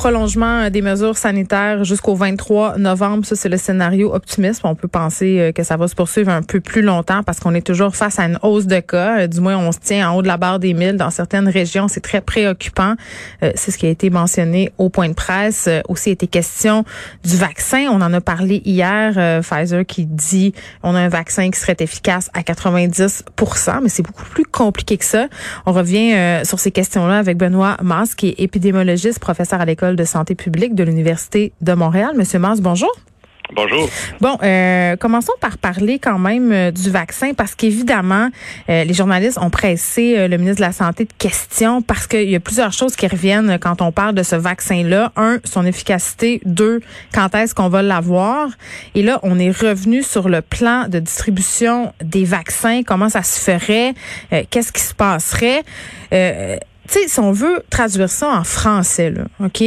prolongement 0.00 0.70
des 0.70 0.80
mesures 0.80 1.18
sanitaires 1.18 1.84
jusqu'au 1.84 2.14
23 2.14 2.78
novembre. 2.78 3.26
Ça, 3.26 3.36
c'est 3.36 3.50
le 3.50 3.58
scénario 3.58 4.14
optimiste. 4.14 4.62
On 4.64 4.74
peut 4.74 4.88
penser 4.88 5.38
euh, 5.38 5.52
que 5.52 5.62
ça 5.62 5.76
va 5.76 5.88
se 5.88 5.94
poursuivre 5.94 6.30
un 6.30 6.40
peu 6.40 6.60
plus 6.60 6.80
longtemps 6.80 7.22
parce 7.22 7.38
qu'on 7.38 7.54
est 7.54 7.60
toujours 7.60 7.94
face 7.94 8.18
à 8.18 8.24
une 8.24 8.38
hausse 8.42 8.64
de 8.64 8.80
cas. 8.80 9.18
Euh, 9.18 9.26
du 9.26 9.42
moins, 9.42 9.58
on 9.58 9.72
se 9.72 9.78
tient 9.78 10.10
en 10.10 10.16
haut 10.16 10.22
de 10.22 10.26
la 10.26 10.38
barre 10.38 10.58
des 10.58 10.72
1000 10.72 10.96
dans 10.96 11.10
certaines 11.10 11.50
régions. 11.50 11.86
C'est 11.86 12.00
très 12.00 12.22
préoccupant. 12.22 12.94
Euh, 13.42 13.52
c'est 13.56 13.72
ce 13.72 13.76
qui 13.76 13.84
a 13.84 13.90
été 13.90 14.08
mentionné 14.08 14.72
au 14.78 14.88
point 14.88 15.10
de 15.10 15.12
presse. 15.12 15.68
Aussi, 15.86 16.08
été 16.08 16.26
question 16.26 16.86
du 17.22 17.36
vaccin. 17.36 17.88
On 17.92 18.00
en 18.00 18.14
a 18.14 18.22
parlé 18.22 18.62
hier. 18.64 19.42
Pfizer 19.42 19.84
qui 19.84 20.06
dit 20.06 20.54
on 20.82 20.94
a 20.94 20.98
un 20.98 21.10
vaccin 21.10 21.50
qui 21.50 21.60
serait 21.60 21.76
efficace 21.78 22.30
à 22.32 22.40
90% 22.40 23.80
mais 23.82 23.90
c'est 23.90 24.02
beaucoup 24.02 24.24
plus 24.24 24.46
compliqué 24.46 24.96
que 24.96 25.04
ça. 25.04 25.28
On 25.66 25.72
revient 25.72 26.40
sur 26.44 26.58
ces 26.58 26.70
questions-là 26.70 27.18
avec 27.18 27.36
Benoît 27.36 27.76
Mas, 27.82 28.14
qui 28.14 28.28
est 28.28 28.40
épidémiologiste, 28.40 29.18
professeur 29.18 29.60
à 29.60 29.66
l'école 29.66 29.89
de 29.96 30.04
santé 30.04 30.34
publique 30.34 30.74
de 30.74 30.84
l'Université 30.84 31.52
de 31.60 31.72
Montréal. 31.72 32.12
Monsieur 32.16 32.38
Mars, 32.38 32.60
bonjour. 32.60 32.92
Bonjour. 33.52 33.88
Bon, 34.20 34.38
euh, 34.42 34.96
commençons 34.96 35.32
par 35.40 35.58
parler 35.58 35.98
quand 35.98 36.18
même 36.18 36.52
euh, 36.52 36.70
du 36.70 36.90
vaccin 36.90 37.32
parce 37.34 37.54
qu'évidemment, 37.54 38.28
euh, 38.68 38.84
les 38.84 38.94
journalistes 38.94 39.38
ont 39.40 39.50
pressé 39.50 40.28
le 40.28 40.36
ministre 40.36 40.58
de 40.58 40.66
la 40.66 40.72
Santé 40.72 41.04
de 41.04 41.12
questions 41.18 41.82
parce 41.82 42.06
qu'il 42.06 42.30
y 42.30 42.36
a 42.36 42.40
plusieurs 42.40 42.72
choses 42.72 42.94
qui 42.94 43.06
reviennent 43.06 43.58
quand 43.58 43.82
on 43.82 43.92
parle 43.92 44.14
de 44.14 44.22
ce 44.22 44.36
vaccin-là. 44.36 45.12
Un, 45.16 45.38
son 45.44 45.66
efficacité. 45.66 46.40
Deux, 46.44 46.80
quand 47.12 47.34
est-ce 47.34 47.54
qu'on 47.54 47.68
va 47.68 47.82
l'avoir? 47.82 48.50
Et 48.94 49.02
là, 49.02 49.18
on 49.22 49.38
est 49.38 49.50
revenu 49.50 50.02
sur 50.02 50.28
le 50.28 50.42
plan 50.42 50.86
de 50.88 50.98
distribution 51.00 51.92
des 52.02 52.24
vaccins. 52.24 52.82
Comment 52.84 53.08
ça 53.08 53.22
se 53.22 53.40
ferait? 53.40 53.94
Qu'est-ce 54.50 54.72
qui 54.72 54.82
se 54.82 54.94
passerait? 54.94 55.64
Sais, 56.90 57.08
si 57.08 57.20
on 57.20 57.32
veut 57.32 57.62
traduire 57.70 58.08
ça 58.08 58.28
en 58.28 58.44
français, 58.44 59.10
là, 59.10 59.24
OK? 59.44 59.62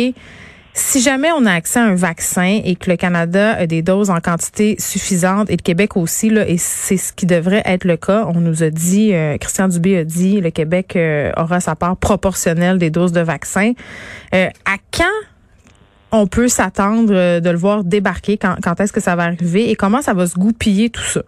Si 0.76 1.02
jamais 1.02 1.30
on 1.32 1.46
a 1.46 1.52
accès 1.52 1.80
à 1.80 1.84
un 1.84 1.94
vaccin 1.94 2.62
et 2.64 2.76
que 2.76 2.90
le 2.90 2.98
Canada 2.98 3.52
a 3.52 3.68
des 3.68 3.84
doses 3.84 4.10
en 4.10 4.20
quantité 4.20 4.76
suffisante 4.80 5.52
et 5.52 5.54
le 5.54 5.62
Québec 5.62 5.96
aussi, 5.96 6.32
là, 6.32 6.48
et 6.48 6.58
c'est 6.58 6.98
ce 6.98 7.14
qui 7.14 7.28
devrait 7.28 7.62
être 7.66 7.86
le 7.86 7.96
cas, 7.96 8.26
on 8.28 8.40
nous 8.40 8.64
a 8.64 8.72
dit, 8.72 9.14
euh, 9.14 9.38
Christian 9.38 9.68
Dubé 9.68 10.00
a 10.00 10.04
dit, 10.04 10.42
le 10.42 10.50
Québec 10.50 10.96
euh, 10.96 11.32
aura 11.38 11.60
sa 11.60 11.76
part 11.76 11.96
proportionnelle 11.96 12.80
des 12.80 12.90
doses 12.90 13.12
de 13.12 13.22
vaccins. 13.22 13.74
Euh, 14.34 14.48
à 14.66 14.78
quand 14.92 15.06
on 16.12 16.26
peut 16.26 16.48
s'attendre 16.48 17.40
de 17.40 17.50
le 17.50 17.58
voir 17.58 17.84
débarquer? 17.84 18.38
Quand, 18.38 18.56
quand 18.62 18.80
est-ce 18.80 18.94
que 18.94 19.00
ça 19.00 19.16
va 19.16 19.24
arriver? 19.24 19.70
Et 19.70 19.76
comment 19.76 20.02
ça 20.02 20.14
va 20.14 20.28
se 20.28 20.36
goupiller 20.36 20.90
tout 20.90 21.02
ça? 21.02 21.22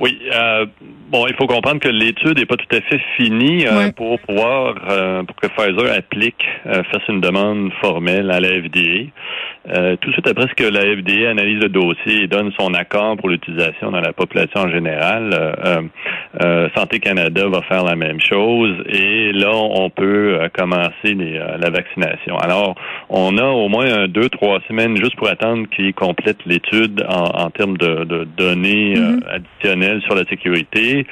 Oui, 0.00 0.18
euh, 0.32 0.64
bon, 1.10 1.26
il 1.26 1.34
faut 1.34 1.46
comprendre 1.46 1.78
que 1.78 1.88
l'étude 1.88 2.38
n'est 2.38 2.46
pas 2.46 2.56
tout 2.56 2.74
à 2.74 2.80
fait 2.80 2.98
finie 3.18 3.66
euh, 3.66 3.92
pour 3.92 4.18
pouvoir, 4.20 4.74
euh, 4.88 5.22
pour 5.24 5.36
que 5.36 5.46
Pfizer 5.48 5.94
applique, 5.94 6.42
euh, 6.64 6.82
fasse 6.84 7.06
une 7.10 7.20
demande 7.20 7.70
formelle 7.82 8.30
à 8.30 8.40
la 8.40 8.48
FDA. 8.48 9.96
tout 10.00 10.08
de 10.08 10.12
suite 10.14 10.26
après 10.26 10.46
ce 10.48 10.54
que 10.54 10.64
la 10.64 10.80
FDA 10.80 11.28
analyse 11.28 11.60
le 11.60 11.68
dossier 11.68 12.22
et 12.22 12.26
donne 12.28 12.50
son 12.58 12.72
accord 12.72 13.18
pour 13.18 13.28
l'utilisation 13.28 13.90
dans 13.90 14.00
la 14.00 14.14
population 14.14 14.62
en 14.62 14.70
général, 14.70 15.36
Santé 16.76 17.00
Canada 17.00 17.48
va 17.48 17.62
faire 17.62 17.82
la 17.84 17.96
même 17.96 18.20
chose 18.20 18.76
et 18.88 19.32
là, 19.32 19.52
on 19.52 19.90
peut 19.90 20.38
commencer 20.56 21.14
la 21.14 21.70
vaccination. 21.70 22.36
Alors, 22.38 22.76
on 23.08 23.36
a 23.36 23.44
au 23.44 23.68
moins 23.68 24.06
deux, 24.06 24.28
trois 24.28 24.60
semaines 24.68 24.96
juste 24.96 25.16
pour 25.16 25.28
attendre 25.28 25.66
qu'il 25.74 25.92
complète 25.92 26.38
l'étude 26.46 27.04
en, 27.08 27.50
termes 27.50 27.76
de, 27.76 28.24
données 28.36 28.94
mm-hmm. 28.94 29.28
additionnelles 29.28 30.02
sur 30.02 30.14
la 30.14 30.24
sécurité. 30.26 31.06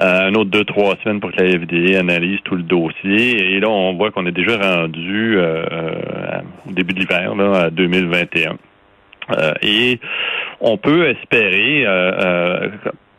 Euh, 0.00 0.28
un 0.28 0.34
autre 0.34 0.50
deux, 0.50 0.64
trois 0.64 0.96
semaines 1.02 1.20
pour 1.20 1.32
que 1.32 1.42
la 1.42 1.50
FDA 1.50 1.98
analyse 1.98 2.38
tout 2.44 2.56
le 2.56 2.62
dossier. 2.62 3.54
Et 3.54 3.60
là, 3.60 3.68
on 3.68 3.94
voit 3.94 4.10
qu'on 4.10 4.26
est 4.26 4.32
déjà 4.32 4.58
rendu 4.58 5.38
euh, 5.38 5.64
euh, 5.70 6.40
au 6.68 6.72
début 6.72 6.94
de 6.94 7.00
l'hiver, 7.00 7.34
là, 7.34 7.64
à 7.64 7.70
2021. 7.70 8.56
et 9.62 9.98
on 10.60 10.76
peut 10.76 11.08
espérer 11.08 11.84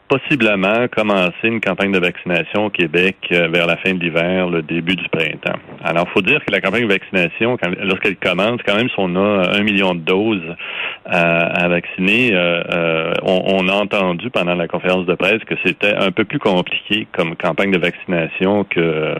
possiblement 0.07 0.87
commencer 0.87 1.33
une 1.43 1.59
campagne 1.59 1.91
de 1.91 1.99
vaccination 1.99 2.65
au 2.65 2.69
Québec 2.69 3.17
euh, 3.31 3.47
vers 3.49 3.67
la 3.67 3.77
fin 3.77 3.93
de 3.93 3.99
l'hiver, 3.99 4.47
le 4.49 4.61
début 4.61 4.95
du 4.95 5.07
printemps. 5.09 5.59
Alors, 5.83 6.07
faut 6.09 6.21
dire 6.21 6.43
que 6.45 6.51
la 6.51 6.61
campagne 6.61 6.87
de 6.87 6.93
vaccination, 6.93 7.57
lorsqu'elle 7.81 8.15
commence, 8.15 8.59
quand 8.65 8.75
même, 8.75 8.89
si 8.89 8.95
on 8.97 9.15
a 9.15 9.57
un 9.57 9.63
million 9.63 9.95
de 9.95 9.99
doses 9.99 10.41
euh, 10.47 10.53
à 11.13 11.67
vacciner, 11.67 12.31
euh, 12.33 13.13
on, 13.23 13.67
a 13.67 13.73
entendu 13.73 14.29
pendant 14.29 14.55
la 14.55 14.67
conférence 14.67 15.05
de 15.05 15.15
presse 15.15 15.43
que 15.45 15.55
c'était 15.65 15.93
un 15.95 16.11
peu 16.11 16.23
plus 16.23 16.39
compliqué 16.39 17.07
comme 17.11 17.35
campagne 17.35 17.71
de 17.71 17.79
vaccination 17.79 18.63
que, 18.63 19.13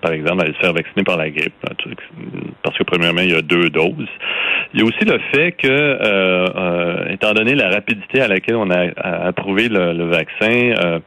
par, 0.00 0.12
exemple, 0.12 0.42
aller 0.42 0.54
se 0.54 0.58
faire 0.58 0.72
vacciner 0.72 1.04
par 1.04 1.16
la 1.16 1.30
grippe. 1.30 1.54
Parce 2.62 2.78
que, 2.78 2.84
premièrement, 2.84 3.22
il 3.22 3.32
y 3.32 3.34
a 3.34 3.42
deux 3.42 3.70
doses. 3.70 4.08
Il 4.74 4.80
y 4.80 4.82
a 4.82 4.86
aussi 4.86 5.04
le 5.04 5.18
fait 5.34 5.52
que, 5.52 7.12
étant 7.12 7.32
donné 7.32 7.54
la 7.54 7.68
rapidité 7.68 8.20
à 8.20 8.28
laquelle 8.28 8.56
on 8.56 8.70
a 8.70 9.26
approuvé 9.26 9.68
le, 9.68 9.92
le 9.92 10.04
vaccin, 10.06 10.21
euh, 10.42 10.98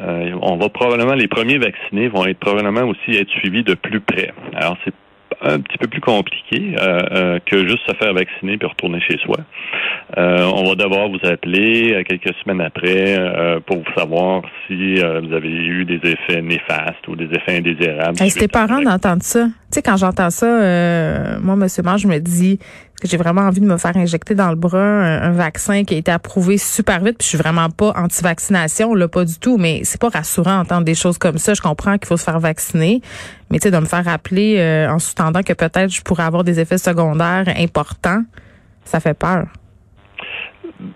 euh, 0.00 0.32
on 0.42 0.56
va 0.56 0.68
probablement, 0.68 1.14
les 1.14 1.28
premiers 1.28 1.58
vaccinés 1.58 2.08
vont 2.08 2.26
être 2.26 2.38
probablement 2.38 2.82
aussi 2.82 3.16
être 3.16 3.30
suivis 3.30 3.64
de 3.64 3.74
plus 3.74 4.00
près. 4.00 4.32
Alors, 4.54 4.76
c'est 4.84 4.94
un 5.42 5.60
petit 5.60 5.78
peu 5.78 5.86
plus 5.86 6.02
compliqué 6.02 6.74
euh, 6.78 7.38
que 7.46 7.66
juste 7.66 7.88
se 7.88 7.94
faire 7.94 8.12
vacciner 8.12 8.58
puis 8.58 8.68
retourner 8.68 9.00
chez 9.00 9.16
soi. 9.18 9.38
on 10.16 10.64
va 10.64 10.74
devoir 10.74 11.08
vous 11.08 11.20
appeler 11.22 12.04
quelques 12.06 12.34
semaines 12.42 12.60
après 12.60 13.16
pour 13.64 13.82
savoir 13.96 14.42
si 14.66 14.96
vous 14.96 15.32
avez 15.32 15.48
eu 15.48 15.86
des 15.86 16.00
effets 16.04 16.42
néfastes 16.42 17.08
ou 17.08 17.16
des 17.16 17.26
effets 17.26 17.56
indésirables. 17.56 18.18
C'était 18.18 18.48
parents 18.48 18.82
d'entendre 18.82 19.22
ça. 19.22 19.44
Tu 19.44 19.76
sais, 19.76 19.82
quand 19.82 19.96
j'entends 19.96 20.30
ça, 20.30 21.38
moi, 21.40 21.56
Monsieur 21.56 21.84
Mange, 21.84 22.02
je 22.02 22.08
me 22.08 22.18
dis 22.18 22.58
j'ai 23.08 23.16
vraiment 23.16 23.42
envie 23.42 23.60
de 23.60 23.66
me 23.66 23.76
faire 23.76 23.96
injecter 23.96 24.34
dans 24.34 24.50
le 24.50 24.56
bras 24.56 24.78
un, 24.78 25.32
vaccin 25.32 25.84
qui 25.84 25.94
a 25.94 25.98
été 25.98 26.10
approuvé 26.10 26.58
super 26.58 27.00
vite. 27.00 27.18
Puis 27.18 27.24
je 27.24 27.28
suis 27.28 27.38
vraiment 27.38 27.70
pas 27.70 27.92
anti-vaccination, 27.96 28.94
là, 28.94 29.08
pas 29.08 29.24
du 29.24 29.38
tout. 29.38 29.56
Mais 29.58 29.80
c'est 29.84 30.00
pas 30.00 30.08
rassurant 30.08 30.58
d'entendre 30.58 30.84
des 30.84 30.94
choses 30.94 31.18
comme 31.18 31.38
ça. 31.38 31.54
Je 31.54 31.62
comprends 31.62 31.98
qu'il 31.98 32.06
faut 32.06 32.16
se 32.16 32.24
faire 32.24 32.40
vacciner, 32.40 33.00
mais 33.50 33.58
tu 33.58 33.64
sais, 33.64 33.70
de 33.70 33.78
me 33.78 33.86
faire 33.86 34.04
rappeler 34.04 34.56
euh, 34.58 34.90
en 34.90 34.98
sous-tendant 34.98 35.42
que 35.42 35.52
peut-être 35.52 35.90
je 35.90 36.02
pourrais 36.02 36.24
avoir 36.24 36.44
des 36.44 36.60
effets 36.60 36.78
secondaires 36.78 37.48
importants, 37.56 38.22
ça 38.84 39.00
fait 39.00 39.18
peur. 39.18 39.46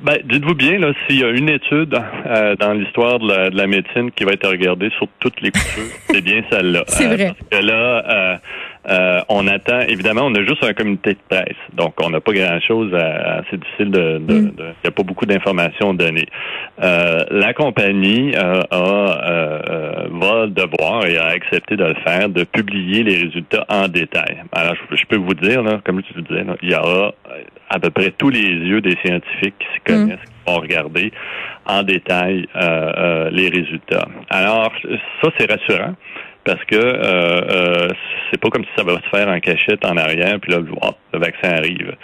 Ben, 0.03 0.19
dites-vous 0.25 0.54
bien, 0.54 0.78
là, 0.78 0.93
s'il 1.06 1.20
y 1.20 1.25
a 1.25 1.28
une 1.28 1.48
étude 1.48 1.94
euh, 2.26 2.56
dans 2.56 2.72
l'histoire 2.72 3.19
de 3.19 3.54
la, 3.54 3.66
médecine 3.66 4.10
qui 4.12 4.25
va 4.25 4.32
être 4.32 4.48
regardée 4.48 4.91
sur 4.97 5.06
toutes 5.20 5.41
les 5.43 5.50
coutures, 5.50 5.93
c'est 6.10 6.22
bien 6.22 6.43
celle-là. 6.50 6.84
C'est 6.87 7.06
vrai. 7.06 7.28
Euh, 7.28 7.32
parce 7.50 7.62
que 7.62 7.66
là, 7.66 8.41
euh, 8.86 9.20
on 9.30 9.46
attend, 9.46 9.80
évidemment, 9.80 10.22
on 10.24 10.34
a 10.34 10.44
juste 10.44 10.62
un 10.62 10.74
comité 10.74 11.14
de 11.14 11.18
presse, 11.28 11.56
donc 11.72 11.94
on 12.02 12.10
n'a 12.10 12.20
pas 12.20 12.32
grand-chose 12.32 12.94
à, 12.94 13.42
c'est 13.50 13.58
difficile 13.58 13.90
de, 13.90 14.18
de, 14.18 14.34
mm. 14.34 14.52
il 14.58 14.64
n'y 14.64 14.88
a 14.88 14.90
pas 14.90 15.02
beaucoup 15.02 15.24
d'informations 15.24 15.94
données. 15.94 16.26
Euh, 16.82 17.24
la 17.30 17.54
compagnie 17.54 18.34
euh, 18.36 18.60
a, 18.70 20.06
va 20.10 20.46
devoir 20.48 21.06
et 21.06 21.16
a 21.16 21.28
accepté 21.28 21.76
de 21.76 21.84
le 21.84 21.94
faire, 22.06 22.28
de 22.28 22.44
publier 22.44 23.02
les 23.04 23.16
résultats 23.16 23.64
en 23.68 23.88
détail. 23.88 24.42
Alors, 24.52 24.74
je, 24.90 25.04
peux 25.06 25.16
vous 25.16 25.34
dire, 25.34 25.62
là, 25.62 25.80
comme 25.84 26.02
je 26.06 26.14
vous 26.14 26.20
disais, 26.20 26.44
il 26.62 26.70
y 26.70 26.74
aura 26.74 27.14
à 27.70 27.78
peu 27.78 27.90
près 27.90 28.10
tous 28.10 28.28
les 28.28 28.42
yeux 28.42 28.82
des 28.82 28.96
scientifiques 29.02 29.54
qui 29.58 29.66
se 29.66 29.94
mm. 29.94 30.04
connaissent, 30.04 30.24
qui 30.24 30.52
vont 30.52 30.60
regarder 30.60 31.12
en 31.66 31.82
détail 31.82 32.46
les 33.32 33.48
résultats. 33.48 34.08
Alors, 34.28 34.70
ça, 35.22 35.30
c'est 35.38 35.50
rassurant 35.50 35.94
parce 36.44 36.62
que 36.65 36.77
euh, 36.77 37.41
euh, 37.50 37.88
c'est 38.31 38.41
pas 38.41 38.50
comme 38.50 38.65
si 38.65 38.71
ça 38.77 38.84
va 38.84 38.94
se 38.94 39.09
faire 39.16 39.28
en 39.28 39.38
cachette 39.41 39.84
en 39.84 39.97
arrière, 39.97 40.38
puis 40.41 40.53
là, 40.53 40.59
le 40.60 41.19
vaccin 41.19 41.50
arrive. 41.50 41.94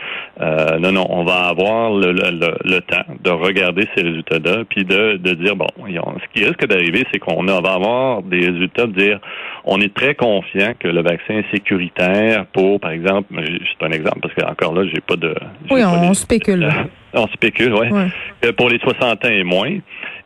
Euh, 0.41 0.79
non, 0.79 0.93
non, 0.93 1.07
on 1.11 1.25
va 1.25 1.49
avoir 1.49 1.93
le, 1.93 2.13
le, 2.13 2.55
le 2.65 2.81
temps 2.81 3.05
de 3.23 3.31
regarder 3.31 3.87
ces 3.95 4.03
résultats-là, 4.03 4.65
puis 4.69 4.85
de, 4.85 5.17
de 5.17 5.33
dire, 5.35 5.57
bon, 5.57 5.67
ce 5.79 6.33
qui 6.33 6.47
risque 6.47 6.67
d'arriver, 6.67 7.07
c'est 7.13 7.19
qu'on 7.19 7.43
va 7.45 7.73
avoir 7.73 8.23
des 8.23 8.47
résultats 8.47 8.87
de 8.87 8.93
dire, 8.93 9.21
on 9.65 9.81
est 9.81 9.93
très 9.93 10.15
confiant 10.15 10.73
que 10.79 10.89
le 10.89 11.03
vaccin 11.03 11.35
est 11.35 11.51
sécuritaire 11.53 12.47
pour, 12.53 12.81
par 12.81 12.93
exemple, 12.93 13.35
c'est 13.35 13.87
un 13.87 13.91
exemple, 13.91 14.21
parce 14.23 14.35
que 14.35 14.45
encore 14.45 14.75
là, 14.75 14.85
j'ai 14.93 15.01
pas 15.01 15.17
de... 15.17 15.35
Oui, 15.71 15.83
on, 15.85 16.15
spécule. 16.15 16.69
on 17.13 17.27
spécule, 17.29 17.75
oui. 17.75 17.89
Ouais. 17.91 18.53
Pour 18.53 18.71
les 18.71 18.79
60 18.79 19.25
ans 19.25 19.29
et 19.29 19.45
moins. 19.45 19.79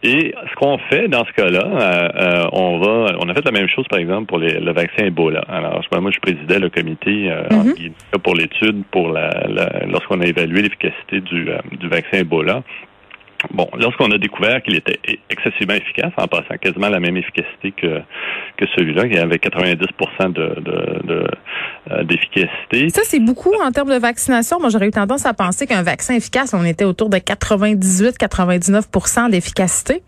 Et 0.05 0.35
ce 0.51 0.55
qu'on 0.57 0.77
fait 0.91 1.09
dans 1.09 1.25
ce 1.25 1.33
cas-là, 1.33 1.65
euh, 1.65 2.09
euh, 2.15 2.49
on 2.53 2.79
va, 2.79 3.17
on 3.21 3.29
a 3.31 3.35
fait 3.35 3.45
la 3.45 3.53
même 3.53 3.69
chose 3.69 3.87
par 3.89 3.99
exemple 3.99 4.27
pour 4.27 4.39
le 4.39 4.73
vaccin 4.73 5.07
Ebola. 5.07 5.41
Alors, 5.49 5.81
moi, 5.99 6.11
je 6.15 6.21
présidais 6.21 6.59
le 6.59 6.69
comité 6.69 7.31
euh, 7.31 7.49
mm-hmm. 7.49 8.19
pour 8.23 8.35
l'étude 8.35 8.85
pour 8.91 9.09
la, 9.09 9.31
lorsqu'on 9.89 10.21
a 10.21 10.27
évalué 10.27 10.61
l'efficacité 10.61 11.23
du, 11.23 11.49
du 11.81 11.89
vaccin 11.89 12.19
Ebola. 12.19 12.63
Bon, 13.53 13.69
lorsqu'on 13.79 14.11
a 14.11 14.19
découvert 14.19 14.61
qu'il 14.63 14.77
était 14.77 14.99
excessivement 15.31 15.75
efficace, 15.75 16.13
en 16.17 16.27
passant 16.27 16.57
quasiment 16.61 16.89
la 16.89 16.99
même 17.01 17.17
efficacité 17.17 17.73
que, 17.73 18.01
que 18.57 18.67
celui-là, 18.77 19.09
qui 19.09 19.19
avait 19.19 19.39
90 19.39 19.79
de, 19.79 20.61
de, 20.61 21.27
euh, 21.91 22.05
d'efficacité. 22.05 22.89
Ça, 22.91 23.03
c'est 23.05 23.21
beaucoup 23.21 23.53
en 23.63 23.71
termes 23.71 23.91
de 23.91 23.99
vaccination. 23.99 24.59
Moi, 24.61 24.71
j'aurais 24.71 24.89
eu 24.89 24.93
tendance 24.93 25.27
à 25.27 25.35
penser 25.35 25.67
qu'un 25.67 25.83
vaccin 25.83 26.15
efficace, 26.15 26.55
on 26.55 26.65
était 26.65 26.85
autour 26.85 27.11
de 27.11 27.19
98-99% 27.19 29.31
d'efficacité. 29.31 30.03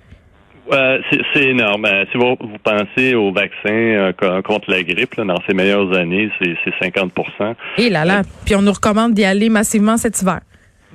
Euh, 0.72 0.98
c'est 1.32 1.44
énorme. 1.44 1.84
Euh, 1.84 2.04
si 2.10 2.18
vous, 2.18 2.36
pensez 2.62 3.14
au 3.14 3.32
vaccin 3.32 3.70
euh, 3.70 4.12
contre 4.42 4.70
la 4.70 4.82
grippe, 4.82 5.14
là, 5.14 5.24
dans 5.24 5.40
ses 5.46 5.54
meilleures 5.54 5.94
années, 5.94 6.30
c'est 6.40 6.56
50% 6.82 7.54
Et 7.78 7.88
là 7.88 8.04
là, 8.04 8.22
puis 8.44 8.56
on 8.56 8.62
nous 8.62 8.72
recommande 8.72 9.14
d'y 9.14 9.24
aller 9.24 9.48
massivement 9.48 9.96
cet 9.96 10.20
hiver. 10.20 10.40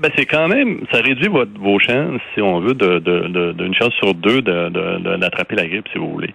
Ben 0.01 0.09
c'est 0.17 0.25
quand 0.25 0.47
même, 0.47 0.79
ça 0.91 0.99
réduit 0.99 1.27
votre, 1.27 1.51
vos 1.59 1.77
chances, 1.77 2.19
si 2.33 2.41
on 2.41 2.59
veut, 2.59 2.73
de, 2.73 2.97
de, 2.97 3.51
d'une 3.51 3.75
chance 3.75 3.93
sur 3.99 4.15
deux 4.15 4.41
de, 4.41 5.17
d'attraper 5.17 5.55
la 5.55 5.67
grippe, 5.67 5.85
si 5.93 5.99
vous 5.99 6.09
voulez. 6.09 6.33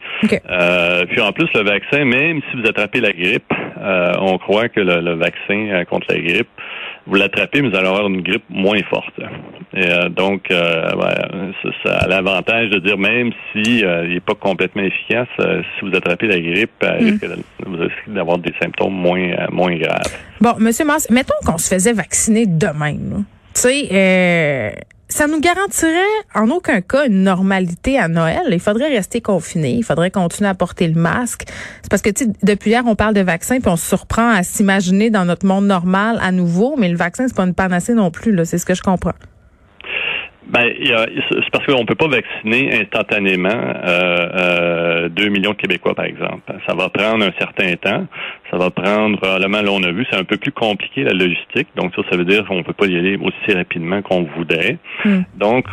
Euh, 0.49 1.05
puis 1.07 1.21
en 1.21 1.33
plus, 1.33 1.49
le 1.53 1.63
vaccin, 1.63 2.05
même 2.05 2.41
si 2.49 2.61
vous 2.61 2.69
attrapez 2.69 3.01
la 3.01 3.11
grippe, 3.11 3.53
euh, 3.79 4.13
on 4.21 4.39
croit 4.39 4.69
que 4.69 4.81
le, 4.81 5.15
vaccin 5.15 5.69
euh, 5.69 5.85
contre 5.85 6.07
la 6.11 6.21
grippe, 6.21 6.49
vous 7.07 7.17
l'attrapez, 7.17 7.61
mais 7.61 7.71
vous 7.71 7.77
allez 7.77 7.89
avoir 7.89 8.07
une 8.07 8.23
grippe 8.23 8.45
moins 8.49 8.81
forte. 8.89 9.19
Et, 9.77 10.09
donc, 10.11 10.47
ça, 10.49 11.93
a 11.93 12.07
l'avantage 12.09 12.71
de 12.71 12.79
dire, 12.79 12.99
même 12.99 13.33
si 13.53 13.81
il 13.81 14.09
n'est 14.09 14.21
pas 14.21 14.35
complètement 14.35 14.83
efficace, 14.83 15.29
si 15.39 15.85
vous 15.85 15.95
attrapez 15.97 16.27
la 16.29 16.41
grippe, 16.41 16.83
mm. 16.83 17.29
vous 17.67 17.77
risquez 17.77 18.11
d'avoir 18.11 18.39
des 18.39 18.53
symptômes 18.61 18.95
moins, 18.95 19.49
moins 19.51 19.75
graves. 19.77 20.17
Bon, 20.41 20.55
Monsieur 20.59 20.85
Mars, 20.85 21.09
mettons 21.11 21.35
qu'on 21.45 21.59
se 21.59 21.73
faisait 21.73 21.93
vacciner 21.93 22.47
demain. 22.47 22.93
Là. 22.93 23.19
Tu 23.57 23.63
sais, 23.63 23.89
euh, 23.91 24.71
ça 25.09 25.27
nous 25.27 25.41
garantirait 25.41 25.97
en 26.35 26.51
aucun 26.51 26.83
cas 26.83 27.07
une 27.07 27.23
normalité 27.23 27.99
à 27.99 28.07
Noël. 28.07 28.49
Il 28.51 28.61
faudrait 28.61 28.89
rester 28.89 29.23
confiné, 29.23 29.71
il 29.71 29.83
faudrait 29.83 30.11
continuer 30.11 30.51
à 30.51 30.55
porter 30.55 30.87
le 30.87 31.01
masque. 31.01 31.45
C'est 31.81 31.89
parce 31.89 32.03
que 32.03 32.11
depuis 32.43 32.73
hier, 32.73 32.83
on 32.85 32.97
parle 32.97 33.15
de 33.15 33.23
vaccin 33.23 33.59
puis 33.59 33.71
on 33.71 33.77
se 33.77 33.87
surprend 33.87 34.29
à 34.29 34.43
s'imaginer 34.43 35.09
dans 35.09 35.25
notre 35.25 35.47
monde 35.47 35.67
normal 35.67 36.19
à 36.21 36.33
nouveau, 36.33 36.77
mais 36.77 36.91
le 36.91 36.99
vaccin 36.99 37.29
c'est 37.29 37.37
pas 37.37 37.45
une 37.45 37.55
panacée 37.55 37.95
non 37.95 38.11
plus 38.11 38.39
c'est 38.45 38.59
ce 38.59 38.67
que 38.67 38.75
je 38.75 38.83
comprends. 38.83 39.15
Ben, 40.47 40.73
c'est 41.29 41.51
parce 41.51 41.67
qu'on 41.67 41.81
ne 41.81 41.87
peut 41.87 41.97
pas 41.97 42.09
vacciner 42.09 42.81
instantanément 42.81 43.49
euh, 43.85 45.09
2 45.09 45.25
euh, 45.25 45.31
millions 45.31 45.51
de 45.51 45.57
Québécois, 45.57 45.95
par 45.95 46.05
exemple. 46.05 46.53
Ça 46.67 46.75
va 46.75 46.89
prendre 46.89 47.25
un 47.25 47.33
certain 47.39 47.75
temps. 47.77 48.07
Ça 48.51 48.57
va 48.57 48.71
prendre, 48.71 49.19
probablement, 49.19 49.61
là, 49.61 49.71
on 49.73 49.83
a 49.83 49.91
vu, 49.91 50.07
c'est 50.11 50.19
un 50.19 50.25
peu 50.25 50.37
plus 50.37 50.53
compliqué, 50.53 51.03
la 51.03 51.15
logistique. 51.15 51.69
Donc, 51.75 51.93
ça, 51.97 52.03
ça 52.11 52.17
veut 52.17 52.25
dire 52.25 52.45
qu'on 52.47 52.63
peut 52.63 52.73
pas 52.73 52.87
y 52.87 52.97
aller 52.97 53.17
aussi 53.17 53.57
rapidement 53.57 54.03
qu'on 54.03 54.23
voudrait. 54.37 54.79
Hmm. 55.05 55.23
Donc, 55.35 55.67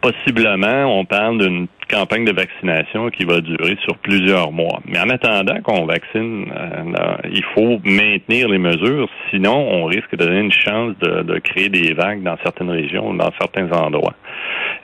possiblement, 0.00 0.98
on 0.98 1.04
parle 1.04 1.38
d'une 1.38 1.66
campagne 1.90 2.24
de 2.24 2.32
vaccination 2.32 3.10
qui 3.10 3.24
va 3.24 3.40
durer 3.40 3.76
sur 3.82 3.96
plusieurs 3.98 4.52
mois. 4.52 4.80
Mais 4.86 4.98
en 4.98 5.10
attendant 5.10 5.60
qu'on 5.62 5.86
vaccine, 5.86 6.46
euh, 6.54 7.16
il 7.32 7.44
faut 7.54 7.80
maintenir 7.84 8.48
les 8.48 8.58
mesures, 8.58 9.08
sinon 9.30 9.54
on 9.54 9.84
risque 9.86 10.10
de 10.12 10.24
donner 10.24 10.40
une 10.40 10.52
chance 10.52 10.94
de, 11.00 11.38
créer 11.40 11.68
des 11.68 11.92
vagues 11.94 12.22
dans 12.22 12.36
certaines 12.42 12.70
régions, 12.70 13.12
dans 13.14 13.30
certains 13.40 13.70
endroits. 13.72 14.14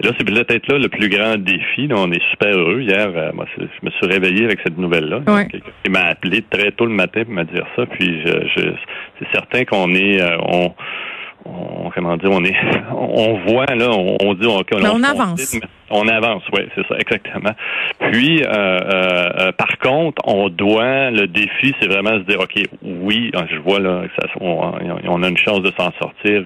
Et 0.00 0.06
là, 0.06 0.12
c'est 0.18 0.24
peut-être 0.24 0.68
là 0.68 0.78
le 0.78 0.88
plus 0.88 1.08
grand 1.08 1.36
défi. 1.36 1.88
on 1.90 2.10
est 2.10 2.22
super 2.30 2.56
heureux. 2.56 2.82
Hier, 2.82 3.08
euh, 3.14 3.30
moi, 3.32 3.46
je 3.56 3.62
me 3.82 3.90
suis 3.90 4.06
réveillé 4.06 4.44
avec 4.44 4.60
cette 4.62 4.76
nouvelle-là. 4.76 5.20
Quelqu'un 5.50 5.70
m'a 5.88 6.06
appelé 6.08 6.42
très 6.42 6.72
tôt 6.72 6.86
le 6.86 6.92
matin 6.92 7.24
pour 7.24 7.32
me 7.32 7.44
dire 7.44 7.66
ça. 7.76 7.86
Puis, 7.86 8.22
je, 8.24 8.72
c'est 9.19 9.28
certain 9.32 9.64
qu'on 9.64 9.94
est, 9.94 10.20
euh, 10.20 10.36
on, 10.40 10.74
on, 11.46 11.90
comment 11.90 12.16
dire, 12.16 12.31
on 12.31 12.44
est, 12.44 12.56
on 12.93 13.38
voit 13.46 13.66
là, 13.66 13.90
on, 13.90 14.34
dit, 14.34 14.46
on, 14.46 14.62
on, 14.72 15.02
avance. 15.02 15.56
On 15.90 16.08
avance, 16.08 16.42
oui, 16.52 16.62
c'est 16.74 16.86
ça, 16.88 16.96
exactement. 16.98 17.52
Puis, 18.10 18.42
euh, 18.42 18.46
euh, 18.48 19.28
euh, 19.38 19.52
par 19.52 19.78
contre, 19.78 20.20
on 20.26 20.48
doit, 20.48 21.10
le 21.10 21.28
défi, 21.28 21.74
c'est 21.80 21.86
vraiment 21.86 22.18
se 22.18 22.24
dire, 22.24 22.40
OK, 22.40 22.60
oui, 22.82 23.30
je 23.50 23.58
vois 23.58 23.78
là, 23.78 24.02
ça, 24.18 24.26
on, 24.40 25.22
a 25.22 25.28
une 25.28 25.36
chance 25.36 25.62
de 25.62 25.72
s'en 25.78 25.92
sortir 26.00 26.42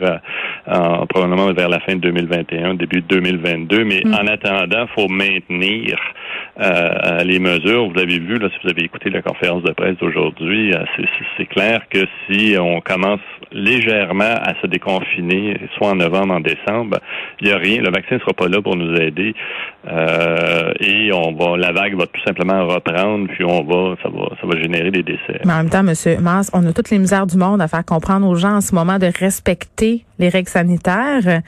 probablement 1.08 1.52
vers 1.52 1.68
la 1.68 1.80
fin 1.80 1.94
de 1.94 2.00
2021, 2.00 2.74
début 2.74 3.00
de 3.00 3.06
2022, 3.06 3.84
mais 3.84 4.02
mm. 4.04 4.14
en 4.14 4.26
attendant, 4.26 4.86
il 4.86 4.94
faut 4.94 5.08
maintenir 5.08 5.98
les 7.24 7.38
mesures. 7.38 7.88
Vous 7.88 7.98
avez 7.98 8.18
vu, 8.18 8.38
là, 8.38 8.48
si 8.50 8.56
vous 8.62 8.70
avez 8.70 8.84
écouté 8.84 9.08
la 9.08 9.22
conférence 9.22 9.62
de 9.62 9.72
presse 9.72 9.96
d'aujourd'hui, 9.98 10.74
c'est 11.38 11.46
clair 11.46 11.80
que 11.88 12.00
si 12.26 12.56
on 12.58 12.80
commence 12.80 13.20
légèrement 13.52 14.34
à 14.42 14.54
se 14.60 14.66
déconfiner, 14.66 15.56
soit 15.76 15.88
en 15.88 15.96
novembre, 15.96 16.34
en 16.34 16.40
décembre, 16.40 16.98
il 17.40 17.48
n'y 17.48 17.52
a 17.52 17.58
rien, 17.58 17.82
le 17.82 17.90
vaccin 17.90 18.16
ne 18.16 18.20
sera 18.20 18.32
pas 18.32 18.48
là 18.48 18.60
pour 18.62 18.76
nous 18.76 18.94
aider. 18.96 19.29
Euh, 19.88 20.72
et 20.80 21.10
on 21.12 21.56
la 21.56 21.72
vague 21.72 21.96
va 21.96 22.06
tout 22.06 22.20
simplement 22.24 22.66
reprendre, 22.66 23.28
puis 23.28 23.44
on 23.44 23.64
va, 23.64 23.96
ça 24.02 24.08
va, 24.08 24.28
ça 24.40 24.46
va 24.46 24.60
générer 24.60 24.90
des 24.90 25.02
décès. 25.02 25.40
Mais 25.44 25.52
en 25.52 25.58
même 25.58 25.70
temps, 25.70 25.82
Monsieur 25.82 26.18
Mars, 26.18 26.50
on 26.52 26.66
a 26.66 26.72
toutes 26.72 26.90
les 26.90 26.98
misères 26.98 27.26
du 27.26 27.36
monde 27.36 27.60
à 27.60 27.68
faire 27.68 27.84
comprendre 27.84 28.26
aux 28.26 28.34
gens 28.34 28.56
en 28.56 28.60
ce 28.60 28.74
moment 28.74 28.98
de 28.98 29.10
respecter 29.18 30.04
les 30.18 30.28
règles 30.28 30.48
sanitaires. 30.48 31.42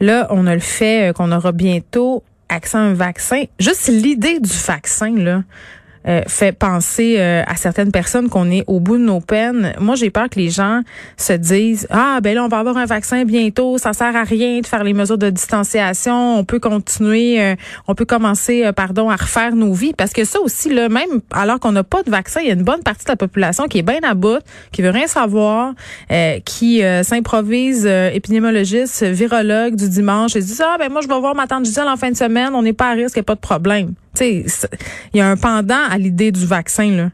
Là, 0.00 0.26
on 0.30 0.46
a 0.46 0.54
le 0.54 0.60
fait 0.60 1.10
euh, 1.10 1.12
qu'on 1.12 1.32
aura 1.32 1.52
bientôt 1.52 2.22
accès 2.48 2.78
à 2.78 2.80
un 2.80 2.94
vaccin. 2.94 3.44
Juste 3.58 3.88
l'idée 3.88 4.38
du 4.40 4.52
vaccin, 4.66 5.14
là. 5.16 5.42
Euh, 6.06 6.20
fait 6.26 6.52
penser 6.52 7.16
euh, 7.16 7.42
à 7.46 7.56
certaines 7.56 7.90
personnes 7.90 8.28
qu'on 8.28 8.50
est 8.50 8.62
au 8.66 8.78
bout 8.78 8.98
de 8.98 9.02
nos 9.04 9.20
peines. 9.20 9.72
Moi, 9.80 9.94
j'ai 9.94 10.10
peur 10.10 10.28
que 10.28 10.38
les 10.38 10.50
gens 10.50 10.82
se 11.16 11.32
disent 11.32 11.86
ah 11.88 12.18
ben 12.22 12.34
là 12.34 12.44
on 12.44 12.48
va 12.48 12.58
avoir 12.58 12.76
un 12.76 12.84
vaccin 12.84 13.24
bientôt, 13.24 13.78
ça 13.78 13.94
sert 13.94 14.14
à 14.14 14.22
rien 14.22 14.60
de 14.60 14.66
faire 14.66 14.84
les 14.84 14.92
mesures 14.92 15.16
de 15.16 15.30
distanciation, 15.30 16.38
on 16.38 16.44
peut 16.44 16.58
continuer, 16.58 17.40
euh, 17.40 17.54
on 17.88 17.94
peut 17.94 18.04
commencer 18.04 18.70
pardon 18.76 19.08
à 19.08 19.16
refaire 19.16 19.56
nos 19.56 19.72
vies 19.72 19.94
parce 19.94 20.12
que 20.12 20.26
ça 20.26 20.40
aussi 20.40 20.68
là 20.68 20.90
même 20.90 21.22
alors 21.32 21.58
qu'on 21.58 21.72
n'a 21.72 21.84
pas 21.84 22.02
de 22.02 22.10
vaccin, 22.10 22.40
il 22.42 22.48
y 22.48 22.50
a 22.50 22.54
une 22.54 22.64
bonne 22.64 22.82
partie 22.82 23.06
de 23.06 23.10
la 23.10 23.16
population 23.16 23.66
qui 23.66 23.78
est 23.78 23.82
bien 23.82 24.00
à 24.02 24.12
bout, 24.12 24.42
qui 24.72 24.82
veut 24.82 24.90
rien 24.90 25.06
savoir, 25.06 25.72
qui 26.44 26.82
s'improvise 27.02 27.86
épidémiologiste, 27.86 29.04
virologue 29.04 29.76
du 29.76 29.88
dimanche 29.88 30.36
et 30.36 30.40
dit 30.40 30.58
ah 30.62 30.76
ben 30.78 30.92
moi 30.92 31.00
je 31.00 31.08
vais 31.08 31.18
voir 31.18 31.34
ma 31.34 31.46
tante 31.46 31.64
Gisèle 31.64 31.88
en 31.88 31.96
fin 31.96 32.10
de 32.10 32.16
semaine, 32.16 32.50
on 32.54 32.62
n'est 32.62 32.74
pas 32.74 32.90
à 32.90 32.92
risque, 32.92 33.16
n'y 33.16 33.20
a 33.20 33.24
pas 33.24 33.36
de 33.36 33.40
problème. 33.40 33.94
Il 34.20 34.44
y 35.14 35.20
a 35.20 35.28
un 35.28 35.36
pendant 35.36 35.88
à 35.90 35.98
l'idée 35.98 36.32
du 36.32 36.46
vaccin, 36.46 36.90
là. 36.90 37.10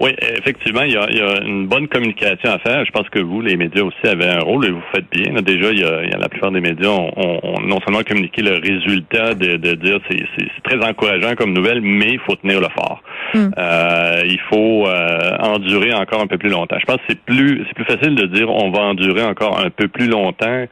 Oui, 0.00 0.10
effectivement, 0.20 0.82
il 0.82 0.92
y, 0.92 0.96
a, 0.96 1.42
une 1.44 1.66
bonne 1.66 1.88
communication 1.88 2.50
à 2.50 2.58
faire. 2.58 2.84
Je 2.84 2.90
pense 2.90 3.08
que 3.08 3.20
vous, 3.20 3.40
les 3.40 3.56
médias 3.56 3.82
aussi, 3.82 4.04
avez 4.04 4.28
un 4.28 4.40
rôle 4.40 4.66
et 4.66 4.70
vous 4.70 4.82
faites 4.92 5.08
bien. 5.10 5.32
Déjà, 5.42 5.70
il 5.70 5.78
y, 5.78 5.84
a, 5.84 6.18
la 6.18 6.28
plupart 6.28 6.50
des 6.50 6.60
médias 6.60 6.88
ont, 6.88 7.60
non 7.64 7.78
seulement 7.84 8.02
communiqué 8.02 8.42
le 8.42 8.54
résultat 8.54 9.34
de, 9.34 9.56
de 9.56 9.74
dire 9.74 10.00
c'est, 10.10 10.24
c'est 10.36 10.62
très 10.64 10.84
encourageant 10.84 11.34
comme 11.36 11.52
nouvelle, 11.52 11.80
mais 11.82 12.12
il 12.12 12.20
faut 12.20 12.36
tenir 12.36 12.60
le 12.60 12.68
fort. 12.74 13.02
Hmm. 13.34 13.50
Euh, 13.56 14.22
il 14.26 14.40
faut 14.50 14.86
euh, 14.86 15.36
endurer 15.38 15.94
encore 15.94 16.20
un 16.20 16.26
peu 16.26 16.38
plus 16.38 16.50
longtemps. 16.50 16.76
Je 16.80 16.86
pense 16.86 16.96
que 16.96 17.02
c'est 17.10 17.20
plus 17.20 17.64
c'est 17.66 17.74
plus 17.74 17.84
facile 17.84 18.14
de 18.14 18.26
dire 18.26 18.50
on 18.50 18.70
va 18.70 18.80
endurer 18.82 19.22
encore 19.22 19.60
un 19.60 19.70
peu 19.70 19.88
plus 19.88 20.08
longtemps 20.08 20.64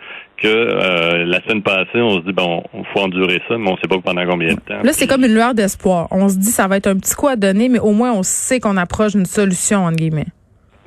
que 0.42 0.48
euh, 0.48 1.24
la 1.24 1.40
semaine 1.42 1.62
passée, 1.62 2.00
on 2.00 2.16
se 2.16 2.24
dit 2.24 2.32
bon, 2.32 2.62
il 2.74 2.84
faut 2.92 3.00
endurer 3.00 3.40
ça, 3.48 3.58
mais 3.58 3.68
on 3.68 3.72
ne 3.72 3.76
sait 3.76 3.88
pas 3.88 3.98
pendant 4.02 4.26
combien 4.26 4.54
de 4.54 4.60
temps. 4.60 4.82
Là, 4.82 4.92
c'est 4.92 5.06
comme 5.06 5.24
une 5.24 5.34
lueur 5.34 5.54
d'espoir. 5.54 6.08
On 6.10 6.28
se 6.28 6.36
dit 6.36 6.50
ça 6.50 6.66
va 6.66 6.76
être 6.76 6.86
un 6.86 6.96
petit 6.96 7.14
coup 7.14 7.28
à 7.28 7.36
donner, 7.36 7.68
mais 7.68 7.78
au 7.78 7.92
moins 7.92 8.12
on 8.12 8.22
sait 8.22 8.60
qu'on 8.60 8.76
approche 8.76 9.12
d'une 9.12 9.26
solution 9.26 9.84
entre 9.84 9.96
guillemets. 9.96 10.26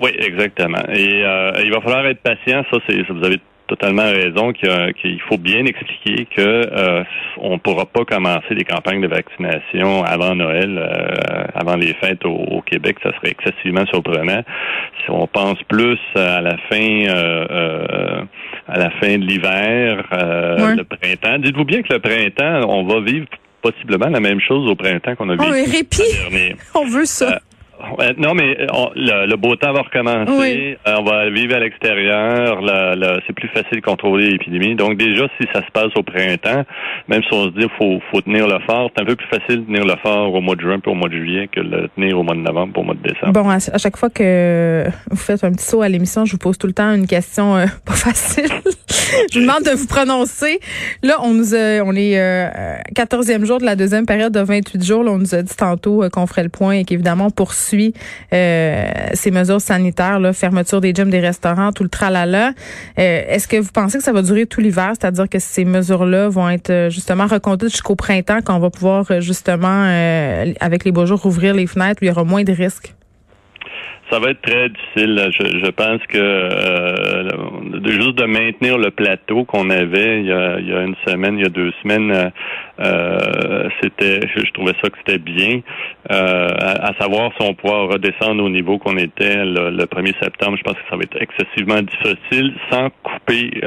Oui, 0.01 0.12
exactement. 0.17 0.83
Et 0.89 1.24
euh, 1.24 1.51
il 1.63 1.72
va 1.72 1.81
falloir 1.81 2.05
être 2.07 2.22
patient. 2.22 2.63
Ça, 2.72 2.77
c'est 2.88 3.01
vous 3.10 3.24
avez 3.24 3.39
totalement 3.67 4.03
raison 4.03 4.51
qu'il 4.53 5.22
faut 5.27 5.38
bien 5.38 5.65
expliquer 5.65 6.25
que 6.25 6.41
euh, 6.41 7.03
on 7.38 7.60
pourra 7.60 7.86
pas 7.86 8.05
commencer 8.05 8.55
des 8.55 8.63
campagnes 8.63 9.01
de 9.01 9.08
vaccination 9.08 10.03
avant 10.03 10.36
Noël, 10.36 10.77
euh, 10.77 11.43
avant 11.53 11.75
les 11.75 11.93
fêtes 11.96 12.25
au, 12.25 12.62
Québec, 12.65 12.98
ça 13.03 13.12
serait 13.15 13.32
excessivement 13.32 13.86
surprenant. 13.88 14.43
Si 15.03 15.10
on 15.10 15.27
pense 15.27 15.62
plus 15.67 16.00
à 16.15 16.41
la 16.41 16.58
fin 16.70 17.05
euh, 17.08 18.24
à 18.67 18.77
la 18.77 18.89
fin 18.91 19.17
de 19.17 19.25
l'hiver, 19.25 20.03
le 20.12 20.84
printemps, 20.84 21.39
dites-vous 21.39 21.65
bien 21.65 21.82
que 21.82 21.93
le 21.93 22.00
printemps, 22.00 22.70
on 22.70 22.84
va 22.84 23.01
vivre 23.01 23.27
possiblement 23.62 24.08
la 24.08 24.20
même 24.20 24.39
chose 24.39 24.70
au 24.70 24.75
printemps 24.75 25.15
qu'on 25.15 25.29
a 25.29 25.36
oh, 25.36 25.51
vécu. 25.51 25.70
un 25.70 25.72
répit. 25.72 26.55
On 26.75 26.86
veut 26.86 27.05
ça 27.05 27.39
non, 28.17 28.33
mais 28.33 28.57
euh, 28.59 29.25
le, 29.25 29.35
beau 29.35 29.55
temps 29.55 29.73
va 29.73 29.81
recommencer. 29.81 30.77
Euh, 30.87 30.95
on 30.99 31.03
va 31.03 31.29
vivre 31.29 31.55
à 31.55 31.59
l'extérieur. 31.59 32.61
C'est 33.27 33.33
plus 33.33 33.49
facile 33.49 33.77
de 33.77 33.85
contrôler 33.85 34.29
l'épidémie. 34.29 34.75
Donc 34.75 34.97
déjà, 34.97 35.27
si 35.39 35.47
ça 35.53 35.61
se 35.65 35.71
passe 35.71 35.91
au 35.95 36.03
printemps, 36.03 36.63
même 37.07 37.21
si 37.23 37.33
on 37.33 37.45
se 37.45 37.49
dit 37.59 37.67
faut 37.77 37.99
faut 38.11 38.21
tenir 38.21 38.47
le 38.47 38.59
fort, 38.65 38.89
c'est 38.95 39.01
un 39.01 39.05
peu 39.05 39.15
plus 39.15 39.27
facile 39.27 39.61
de 39.61 39.65
tenir 39.65 39.85
le 39.85 39.95
fort 40.01 40.33
au 40.33 40.41
mois 40.41 40.55
de 40.55 40.61
juin 40.61 40.79
puis 40.79 40.91
au 40.91 40.95
mois 40.95 41.09
de 41.09 41.15
juillet 41.15 41.47
que 41.47 41.59
de 41.59 41.69
le 41.69 41.89
tenir 41.89 42.17
au 42.17 42.23
mois 42.23 42.35
de 42.35 42.41
novembre 42.41 42.73
pour 42.73 42.83
au 42.83 42.85
mois 42.85 42.95
de 42.95 43.07
décembre. 43.07 43.33
Bon, 43.33 43.49
à, 43.49 43.59
chaque 43.77 43.97
fois 43.97 44.09
que 44.09 44.85
vous 45.09 45.17
faites 45.17 45.43
un 45.43 45.51
petit 45.51 45.65
saut 45.65 45.81
à 45.81 45.89
l'émission, 45.89 46.25
je 46.25 46.33
vous 46.33 46.37
pose 46.37 46.57
tout 46.57 46.67
le 46.67 46.73
temps 46.73 46.93
une 46.93 47.07
question 47.07 47.55
euh, 47.55 47.65
pas 47.85 47.93
facile. 47.93 48.49
je 49.31 49.39
vous 49.39 49.45
demande 49.45 49.63
de 49.63 49.71
vous 49.71 49.87
prononcer. 49.87 50.59
Là, 51.01 51.17
on 51.21 51.33
nous 51.33 51.53
on 51.53 51.95
est 51.95 52.15
14e 52.95 53.45
jour 53.45 53.59
de 53.59 53.65
la 53.65 53.75
deuxième 53.75 54.05
période 54.05 54.33
de 54.33 54.39
28 54.39 54.83
jours. 54.83 55.03
Là, 55.03 55.11
on 55.11 55.17
nous 55.17 55.35
a 55.35 55.41
dit 55.41 55.55
tantôt 55.55 56.03
qu'on 56.11 56.27
ferait 56.27 56.43
le 56.43 56.49
point 56.49 56.73
et 56.73 56.85
qu'évidemment 56.85 57.29
pour 57.29 57.53
poursuit 57.63 57.93
ces 58.32 59.32
mesures 59.32 59.62
sanitaires, 59.62 60.20
fermeture 60.34 60.82
des 60.82 60.93
gyms, 60.93 61.10
des 61.10 61.20
restaurants, 61.20 61.72
tout 61.72 61.84
le 61.84 61.89
tralala. 61.89 62.51
Est-ce 62.98 63.48
que 63.48 63.58
vous 63.58 63.72
pensez 63.74 63.98
que 63.98 64.03
ça 64.03 64.12
va 64.12 64.22
durer 64.22 64.46
tout 64.46 64.62
l'hiver, 64.62 64.91
c'est-à-dire 65.00 65.29
que 65.29 65.39
ces 65.39 65.65
mesures-là 65.65 66.29
vont 66.29 66.50
être 66.50 66.89
justement 66.89 67.27
reconduites 67.27 67.72
jusqu'au 67.72 67.96
printemps, 67.96 68.39
quand 68.43 68.55
on 68.55 68.60
va 68.60 68.70
pouvoir 68.70 69.22
justement, 69.22 69.84
avec 70.60 70.84
les 70.84 70.91
beaux 70.91 71.05
jours, 71.05 71.25
ouvrir 71.25 71.53
les 71.53 71.67
fenêtres, 71.67 72.01
où 72.01 72.05
il 72.05 72.10
y 72.10 72.12
aura 72.12 72.24
moins 72.24 72.43
de 72.43 72.51
risques? 72.53 72.93
ça 74.13 74.20
va 74.20 74.29
être 74.29 74.41
très 74.41 74.70
difficile. 74.70 75.32
Je, 75.39 75.72
pense 75.72 76.01
que 76.08 76.17
euh, 76.17 77.29
juste 77.86 78.15
de 78.15 78.25
maintenir 78.25 78.77
le 78.77 78.91
plateau 78.91 79.43
qu'on 79.43 79.70
avait 79.72 80.20
il 80.22 80.27
y, 80.27 80.32
a, 80.32 80.84
une 80.84 80.96
semaine, 81.08 81.38
il 81.39 81.43
y 81.43 81.48
a 81.48 81.50
deux 81.50 81.72
semaines, 81.82 82.32
euh, 82.79 83.17
euh, 83.43 83.69
c'était, 83.81 84.21
je, 84.35 84.51
trouvais 84.53 84.73
ça 84.81 84.89
que 84.89 84.97
c'était 84.97 85.19
bien. 85.19 85.61
À, 86.09 86.91
savoir 86.99 87.31
si 87.39 87.47
on 87.47 87.53
pourra 87.53 87.85
redescendre 87.85 88.43
au 88.43 88.49
niveau 88.49 88.77
qu'on 88.77 88.97
était 88.97 89.45
le, 89.45 89.69
le, 89.69 89.85
1er 89.85 90.13
septembre, 90.21 90.57
je 90.57 90.63
pense 90.63 90.75
que 90.75 90.89
ça 90.89 90.95
va 90.95 91.03
être 91.03 91.21
excessivement 91.21 91.81
difficile 91.81 92.53
sans 92.71 92.89
couper 93.03 93.61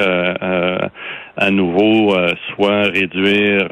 à 1.36 1.50
nouveau, 1.50 2.16
soit 2.54 2.82
réduire 2.82 3.68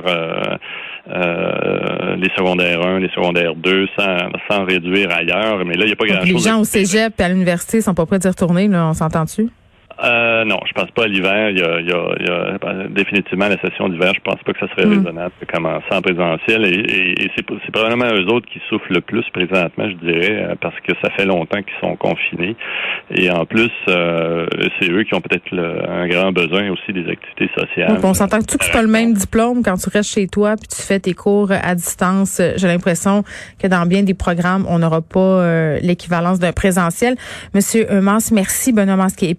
euh, 1.06 2.16
les 2.16 2.30
secondaires 2.34 2.80
1, 2.80 3.00
les 3.00 3.10
secondaires 3.10 3.54
2, 3.54 3.86
sans, 3.98 4.16
sans 4.48 4.64
réduire 4.64 5.10
ailleurs. 5.12 5.62
Mais 5.64 5.74
là, 5.74 5.84
il 5.84 5.88
n'y 5.88 5.92
a 5.92 5.96
pas 5.96 6.06
grand-chose. 6.06 6.32
Les 6.32 6.38
gens 6.38 6.60
au 6.60 6.64
cégep 6.64 7.20
et 7.20 7.22
à 7.22 7.28
l'université 7.28 7.82
sont 7.82 7.94
pas 7.94 8.06
prêts 8.06 8.18
d'y 8.18 8.28
retourner, 8.28 8.68
là, 8.68 8.88
on 8.88 8.94
s'entend-tu? 8.94 9.50
Euh, 10.04 10.44
non, 10.44 10.58
je 10.66 10.72
pense 10.72 10.90
pas 10.90 11.04
à 11.04 11.06
l'hiver. 11.06 11.50
Il 11.50 11.58
y 11.58 11.62
a, 11.62 11.80
il 11.80 11.88
y 11.88 11.92
a, 11.92 12.14
il 12.20 12.26
y 12.26 12.30
a 12.30 12.58
ben, 12.58 12.88
définitivement 12.90 13.48
la 13.48 13.58
session 13.60 13.88
d'hiver. 13.88 14.12
Je 14.14 14.20
pense 14.20 14.40
pas 14.44 14.52
que 14.52 14.60
ça 14.60 14.68
serait 14.74 14.86
mm. 14.86 14.98
raisonnable 14.98 15.32
de 15.40 15.46
commencer 15.46 15.86
en 15.90 16.02
présentiel. 16.02 16.64
Et, 16.66 17.24
et, 17.24 17.30
c'est, 17.36 17.44
c'est 17.64 17.72
probablement 17.72 18.12
eux 18.12 18.26
autres 18.32 18.46
qui 18.48 18.60
souffrent 18.68 18.90
le 18.92 19.00
plus 19.00 19.24
présentement, 19.32 19.88
je 19.88 20.06
dirais, 20.06 20.46
euh, 20.50 20.54
parce 20.60 20.78
que 20.80 20.92
ça 21.02 21.10
fait 21.10 21.24
longtemps 21.24 21.62
qu'ils 21.62 21.80
sont 21.80 21.96
confinés. 21.96 22.56
Et 23.10 23.30
en 23.30 23.46
plus, 23.46 23.70
euh, 23.88 24.46
c'est 24.80 24.90
eux 24.90 25.04
qui 25.04 25.14
ont 25.14 25.20
peut-être 25.20 25.44
un 25.54 26.06
grand 26.08 26.32
besoin 26.32 26.70
aussi 26.70 26.92
des 26.92 27.08
activités 27.10 27.50
sociales. 27.58 27.98
on 28.02 28.14
s'entend 28.14 28.40
que 28.40 28.46
tu 28.46 28.56
n'as 28.58 28.72
pas 28.72 28.82
le 28.82 28.88
même 28.88 29.14
diplôme 29.14 29.62
quand 29.62 29.76
tu 29.76 29.88
restes 29.88 30.12
chez 30.12 30.26
toi 30.26 30.56
puis 30.56 30.68
tu 30.68 30.82
fais 30.82 31.00
tes 31.00 31.14
cours 31.14 31.50
à 31.50 31.74
distance. 31.74 32.40
J'ai 32.56 32.66
l'impression 32.66 33.24
que 33.60 33.66
dans 33.66 33.86
bien 33.86 34.02
des 34.02 34.14
programmes, 34.14 34.64
on 34.68 34.78
n'aura 34.78 35.00
pas 35.00 35.20
euh, 35.20 35.78
l'équivalence 35.82 36.38
d'un 36.38 36.52
présentiel. 36.52 37.16
Monsieur 37.54 37.86
Mans, 38.00 38.18
merci. 38.32 38.72
Benoît 38.72 38.96
Mans, 38.96 39.08
qui 39.08 39.26
est 39.26 39.30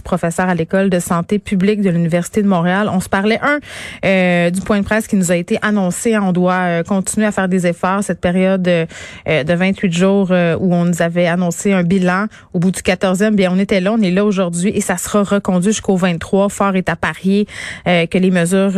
professeur 0.00 0.48
à 0.48 0.54
l'école 0.54 0.90
de 0.90 0.98
santé 0.98 1.38
publique 1.38 1.82
de 1.82 1.90
l'Université 1.90 2.42
de 2.42 2.48
Montréal. 2.48 2.88
On 2.92 3.00
se 3.00 3.08
parlait, 3.08 3.38
un, 3.42 3.58
euh, 4.04 4.50
du 4.50 4.60
point 4.60 4.78
de 4.78 4.84
presse 4.84 5.06
qui 5.06 5.16
nous 5.16 5.30
a 5.30 5.36
été 5.36 5.58
annoncé. 5.62 6.16
On 6.16 6.32
doit 6.32 6.54
euh, 6.54 6.82
continuer 6.82 7.26
à 7.26 7.32
faire 7.32 7.48
des 7.48 7.66
efforts. 7.66 8.02
Cette 8.02 8.20
période 8.20 8.66
euh, 8.66 8.86
de 9.26 9.52
28 9.52 9.92
jours 9.92 10.30
où 10.30 10.74
on 10.74 10.84
nous 10.84 11.02
avait 11.02 11.26
annoncé 11.26 11.72
un 11.72 11.82
bilan 11.82 12.26
au 12.52 12.58
bout 12.58 12.70
du 12.70 12.80
14e, 12.80 13.34
bien, 13.34 13.52
on 13.52 13.58
était 13.58 13.80
là, 13.80 13.92
on 13.92 14.00
est 14.00 14.10
là 14.10 14.24
aujourd'hui 14.24 14.70
et 14.74 14.80
ça 14.80 14.96
sera 14.96 15.22
reconduit 15.22 15.72
jusqu'au 15.72 15.96
23. 15.96 16.48
Fort 16.48 16.76
est 16.76 16.88
à 16.88 16.96
parier 16.96 17.46
que 17.84 18.18
les 18.18 18.30
mesures 18.30 18.72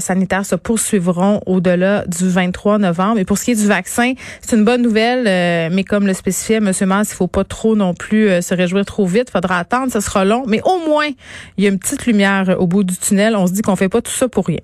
sanitaires 0.00 0.44
se 0.44 0.54
poursuivront 0.54 1.40
au-delà 1.46 2.04
du 2.06 2.28
23 2.28 2.78
novembre. 2.78 3.18
Et 3.18 3.24
pour 3.24 3.38
ce 3.38 3.44
qui 3.44 3.50
est 3.52 3.60
du 3.60 3.66
vaccin, 3.66 4.12
c'est 4.40 4.56
une 4.56 4.64
bonne 4.64 4.82
nouvelle, 4.82 5.24
mais 5.72 5.84
comme 5.84 6.06
le 6.06 6.14
spécifiait 6.14 6.56
M. 6.56 6.72
Mars, 6.86 7.10
il 7.12 7.16
faut 7.16 7.26
pas 7.26 7.44
trop 7.44 7.76
non 7.76 7.94
plus 7.94 8.42
se 8.42 8.54
réjouir 8.54 8.84
trop 8.84 9.06
vite. 9.06 9.30
Faudra 9.30 9.58
attendre, 9.58 9.92
ce 9.92 10.00
sera 10.00 10.24
long 10.24 10.44
mais 10.48 10.60
au 10.64 10.78
moins, 10.86 11.08
il 11.56 11.64
y 11.64 11.66
a 11.66 11.70
une 11.70 11.78
petite 11.78 12.06
lumière 12.06 12.56
au 12.58 12.66
bout 12.66 12.84
du 12.84 12.96
tunnel. 12.96 13.36
On 13.36 13.46
se 13.46 13.52
dit 13.52 13.62
qu'on 13.62 13.76
fait 13.76 13.88
pas 13.88 14.02
tout 14.02 14.12
ça 14.12 14.28
pour 14.28 14.46
rien. 14.46 14.60